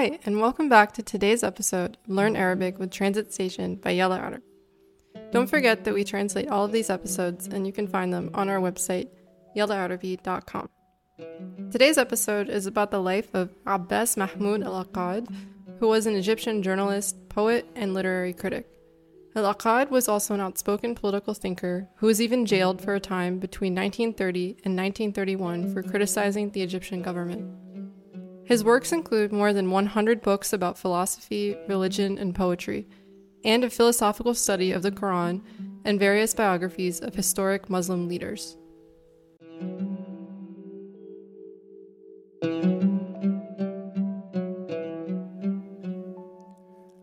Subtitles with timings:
[0.00, 4.42] Hi, and welcome back to today's episode Learn Arabic with Transit Station by Yala Arab.
[5.30, 8.48] Don't forget that we translate all of these episodes and you can find them on
[8.48, 9.10] our website,
[9.54, 10.70] yallaarabi.com.
[11.70, 15.30] Today's episode is about the life of Abbas Mahmoud al Aqad,
[15.80, 18.70] who was an Egyptian journalist, poet, and literary critic.
[19.36, 23.38] Al Aqad was also an outspoken political thinker who was even jailed for a time
[23.38, 27.69] between 1930 and 1931 for criticizing the Egyptian government.
[28.49, 32.87] His works include more than 100 books about philosophy, religion, and poetry,
[33.43, 35.41] and a philosophical study of the Quran
[35.83, 38.57] and various biographies of historic Muslim leaders.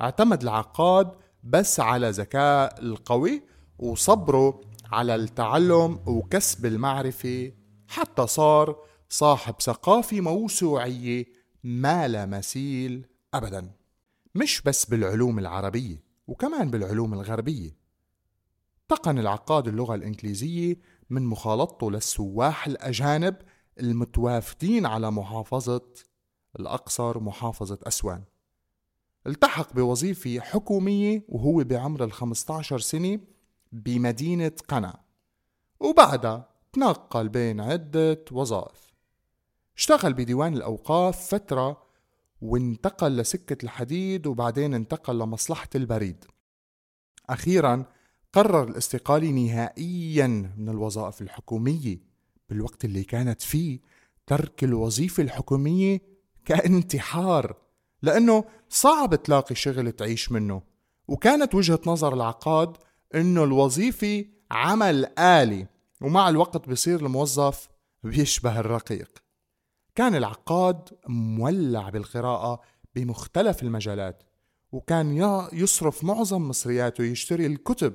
[0.00, 1.12] اعتمد العقاد
[1.44, 3.42] بس على ذكاء القوي
[3.78, 4.60] وصبره
[4.92, 7.52] على التعلم وكسب المعرفة.
[7.88, 8.76] حتى صار
[9.08, 11.24] صاحب ثقافة موسوعية
[11.64, 13.70] ما لا مثيل أبدا.
[14.34, 17.76] مش بس بالعلوم العربية وكمان بالعلوم الغربية.
[18.88, 20.76] تقن العقاد اللغة الإنجليزية
[21.10, 23.36] من مخالطته للسواح الأجانب
[23.80, 25.86] المتوافدين على محافظة
[26.60, 28.22] الأقصر محافظة أسوان.
[29.26, 33.20] التحق بوظيفة حكومية وهو بعمر ال 15 سنة
[33.72, 35.00] بمدينة قنا
[35.80, 38.90] وبعدها تنقل بين عدة وظائف.
[39.76, 41.82] اشتغل بديوان الأوقاف فترة
[42.42, 46.24] وانتقل لسكة الحديد وبعدين انتقل لمصلحة البريد.
[47.28, 47.84] أخيرا
[48.32, 50.26] قرر الاستقالة نهائيا
[50.56, 52.09] من الوظائف الحكومية.
[52.50, 53.80] بالوقت اللي كانت فيه
[54.26, 56.02] ترك الوظيفة الحكومية
[56.44, 57.56] كانتحار
[58.02, 60.62] لأنه صعب تلاقي شغل تعيش منه.
[61.08, 62.76] وكانت وجهة نظر العقاد
[63.14, 65.66] أنه الوظيفة عمل آلي
[66.00, 67.68] ومع الوقت بصير الموظف
[68.02, 69.18] بيشبه الرقيق.
[69.94, 72.60] كان العقاد مولع بالقراءة
[72.94, 74.22] بمختلف المجالات
[74.72, 75.16] وكان
[75.52, 77.94] يصرف معظم مصرياته يشتري الكتب.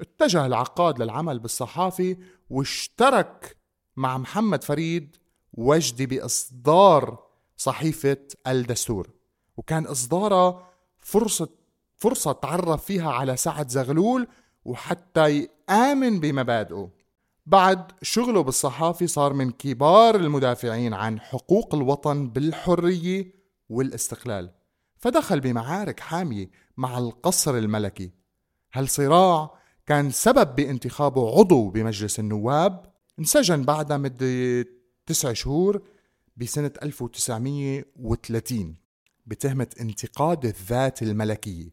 [0.00, 2.16] اتجه العقاد للعمل بالصحافة
[2.50, 3.57] واشترك
[3.98, 5.16] مع محمد فريد
[5.52, 7.18] وجدي بإصدار
[7.56, 9.10] صحيفة الدستور.
[9.56, 11.48] وكان إصدارها فرصة
[11.96, 14.28] فرصة تعرف فيها على سعد زغلول
[14.64, 16.90] وحتى يآمن بمبادئه.
[17.46, 23.32] بعد شغله بالصحافة صار من كبار المدافعين عن حقوق الوطن بالحرية
[23.68, 24.50] والاستقلال.
[24.96, 28.10] فدخل بمعارك حامية مع القصر الملكي.
[28.72, 29.50] هالصراع
[29.86, 34.66] كان سبب بانتخابه عضو بمجلس النواب انسجن بعدها مدة
[35.06, 35.82] تسع شهور
[36.36, 38.76] بسنة 1930
[39.26, 41.70] بتهمة انتقاد الذات الملكية.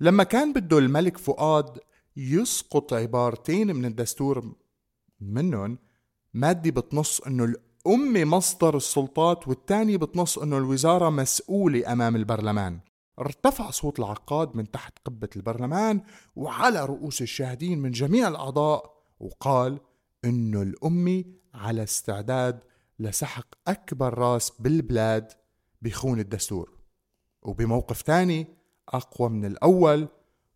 [0.00, 1.78] لما كان بده الملك فؤاد
[2.16, 4.54] يسقط عبارتين من الدستور
[5.20, 5.78] منهم
[6.34, 12.80] مادة بتنص إنه الأمة مصدر السلطات والتانية بتنص إنه الوزارة مسؤولة أمام البرلمان.
[13.18, 16.00] ارتفع صوت العقاد من تحت قبة البرلمان
[16.36, 19.80] وعلى رؤوس الشاهدين من جميع الأعضاء وقال
[20.24, 21.24] إنه الأمة
[21.54, 22.60] على استعداد
[22.98, 25.32] لسحق أكبر راس بالبلاد
[25.82, 26.78] بخون الدستور.
[27.42, 28.46] وبموقف تاني
[28.88, 30.08] أقوى من الأول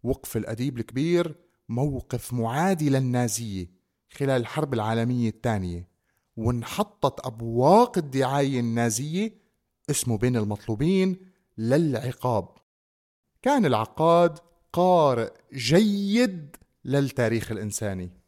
[0.02, 1.36] وقف الأديب الكبير
[1.68, 3.70] موقف معادي للنازية
[4.10, 5.88] خلال الحرب العالمية الثانية.
[6.36, 9.32] وانحطت أبواق الدعاية النازية
[9.90, 11.16] اسمه بين المطلوبين
[11.58, 12.48] للعقاب.
[13.42, 14.38] كان العقاد
[14.72, 18.21] قارئ جيد للتاريخ الإنساني.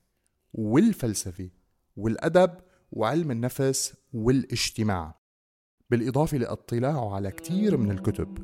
[0.55, 1.51] والفلسفة
[1.97, 2.51] والأدب
[2.93, 5.15] وعلم النفس والاجتماع
[5.91, 8.39] بالإضافة لاطلاعه على كتير من الكتب.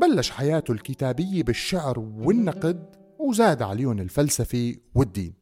[0.00, 5.34] بلش حياته الكتابية بالشعر والنقد وزاد عليهم الفلسفة والدين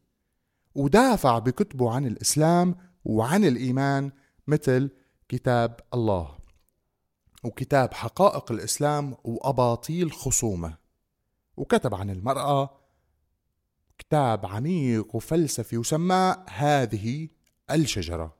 [0.75, 2.75] ودافع بكتبه عن الإسلام
[3.05, 4.11] وعن الإيمان
[4.47, 4.89] مثل
[5.29, 6.37] كتاب الله
[7.43, 10.88] وكتاب حقائق الإسلام وأباطيل خصومه.
[11.59, 12.69] وكتب عن المرأة
[13.97, 17.27] كتاب عميق وفلسفي وسماه هذه
[17.71, 18.35] الشجرة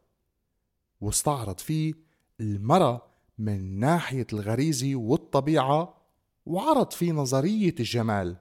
[1.02, 1.94] واستعرض فيه
[2.40, 3.02] المرأة
[3.38, 5.98] من ناحية الغريزة والطبيعة
[6.46, 8.38] وعرض فيه نظرية الجمال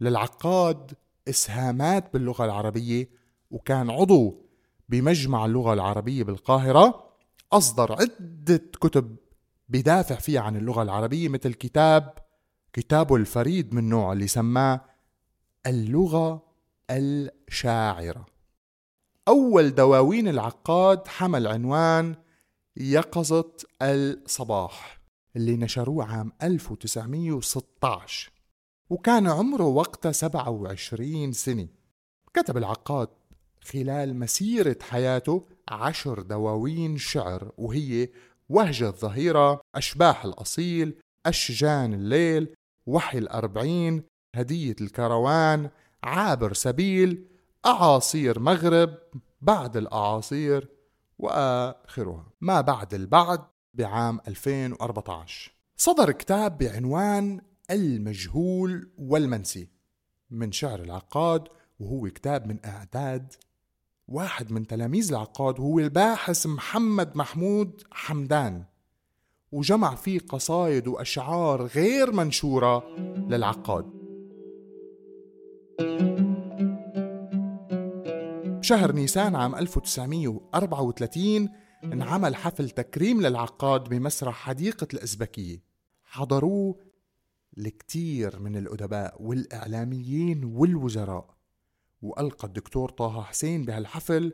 [0.00, 0.92] للعقاد
[1.28, 3.08] إسهامات باللغة العربية
[3.50, 4.44] وكان عضو
[4.88, 7.10] بمجمع اللغة العربية بالقاهرة
[7.52, 9.16] أصدر عدة كتب
[9.68, 12.23] بدافع فيها عن اللغة العربية مثل كتاب
[12.74, 14.80] كتابه الفريد من نوعه اللي سماه
[15.66, 16.42] اللغة
[16.90, 18.26] الشاعرة.
[19.28, 22.16] أول دواوين العقاد حمل عنوان
[22.76, 25.00] يقظة الصباح
[25.36, 28.32] اللي نشروه عام 1916
[28.90, 31.68] وكان عمره وقتها 27 سنة.
[32.34, 33.08] كتب العقاد
[33.60, 38.08] خلال مسيرة حياته عشر دواوين شعر وهي
[38.48, 40.94] وهج الظهيرة أشباح الأصيل
[41.26, 42.54] أشجان الليل
[42.86, 44.02] وحي الأربعين
[44.34, 45.70] هدية الكروان
[46.04, 47.26] عابر سبيل
[47.66, 48.94] أعاصير مغرب
[49.40, 50.68] بعد الأعاصير
[51.18, 52.26] وآخرها.
[52.40, 53.40] ما بعد البعد
[53.74, 57.40] بعام 2014 صدر كتاب بعنوان
[57.70, 59.68] المجهول والمنسي.
[60.30, 61.48] من شعر العقاد
[61.80, 63.32] وهو كتاب من إعداد
[64.08, 68.64] واحد من تلاميذ العقاد وهو الباحث محمد محمود حمدان.
[69.54, 72.98] وجمع فيه قصايد وأشعار غير منشورة
[73.28, 73.84] للعقاد.
[78.58, 81.48] بشهر نيسان عام 1934
[81.84, 85.62] انعمل حفل تكريم للعقاد بمسرح حديقة الأزبكية.
[86.04, 86.76] حضروه
[87.58, 91.34] الكثير من الأدباء والإعلاميين والوزراء.
[92.02, 94.32] وألقى الدكتور طه حسين بهالحفل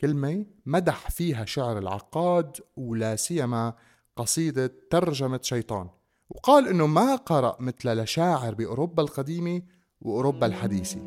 [0.00, 3.74] كلمة مدح فيها شعر العقاد ولا سيما
[4.16, 5.88] قصيدة ترجمة شيطان
[6.30, 9.62] وقال إنه ما قرأ مثل لشاعر بأوروبا القديمة
[10.00, 11.00] وأوروبا الحديثة.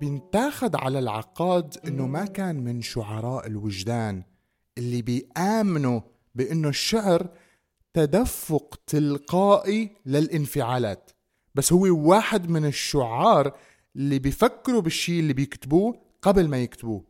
[0.00, 4.22] بينتاخد على العقاد إنه ما كان من شعراء الوجدان
[4.78, 6.00] اللي بيآمنوا
[6.34, 7.28] بأنه الشعر
[7.94, 11.10] تدفق تلقائي للانفعالات
[11.54, 13.56] بس هو واحد من الشعار
[13.96, 17.04] اللي بيفكروا بالشي اللي بيكتبوه قبل ما يكتبوه.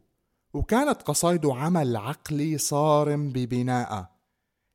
[0.54, 4.10] وكانت قصايده عمل عقلي صارم ببنائه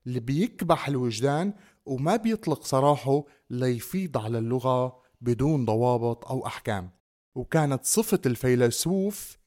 [0.07, 1.53] اللي بيكبح الوجدان
[1.85, 6.91] وما بيطلق سراحه ليفيض على اللغة بدون ضوابط أو أحكام.
[7.35, 9.37] وكانت صفة الفيلسوف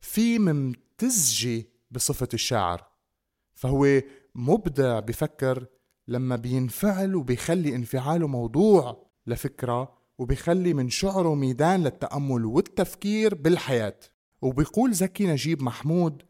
[0.00, 2.86] في ممتزجة بصفة الشاعر.
[3.54, 4.00] فهو
[4.34, 5.66] مبدع بفكر
[6.08, 14.00] لما بينفعل وبيخلي انفعاله موضوع لفكرة وبيخلي من شعره ميدان للتأمل والتفكير بالحياة.
[14.42, 16.22] وبيقول زكي نجيب محمود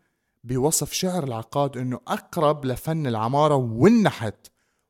[0.45, 4.47] بوصف شعر العقاد إنه أقرب لفن العمارة والنحت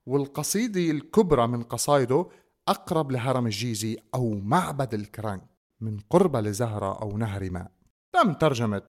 [0.07, 2.27] والقصيدة الكبرى من قصايده
[2.69, 7.71] أقرب لهرم الجيزي أو معبد الكرنك من قربة لزهرة أو نهر ماء
[8.13, 8.83] تم ترجمة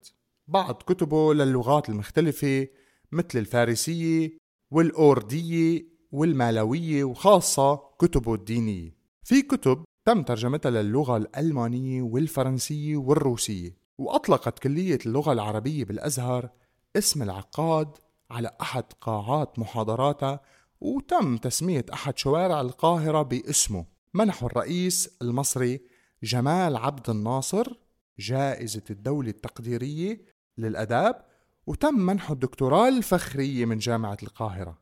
[0.47, 2.67] بعض كتبه للغات المختلفة
[3.11, 4.37] مثل الفارسية
[4.71, 8.95] والأوردية والمالوية وخاصة كتبه الدينية.
[9.23, 16.49] في كتب تم ترجمتها للغة الألمانية والفرنسية والروسية وأطلقت كلية اللغة العربية بالأزهر
[16.95, 17.97] اسم العقاد
[18.31, 20.39] على أحد قاعات محاضراتها
[20.81, 23.85] وتم تسمية أحد شوارع القاهرة باسمه.
[24.13, 25.81] منحه الرئيس المصري
[26.23, 27.73] جمال عبد الناصر
[28.19, 30.21] جائزة الدولة التقديرية
[30.57, 31.25] للأداب
[31.67, 34.77] وتم منحه الدكتوراه الفخرية من جامعة القاهرة.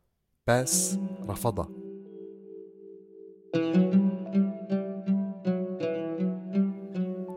[0.48, 0.98] بس
[1.28, 1.79] رفضها.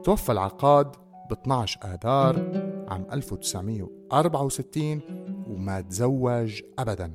[0.04, 0.96] توفى العقاد
[1.30, 2.36] ب 12 آذار
[2.88, 5.00] عام 1964
[5.48, 7.14] وما تزوج أبدا.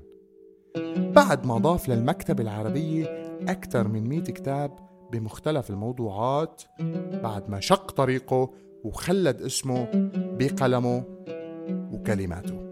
[0.98, 3.06] بعد ما ضاف للمكتبة العربية
[3.48, 4.72] أكثر من 100 كتاب
[5.12, 6.62] بمختلف الموضوعات
[7.24, 8.50] بعد ما شق طريقه
[8.84, 11.04] وخلد اسمه بقلمه
[11.94, 12.68] وكلماته.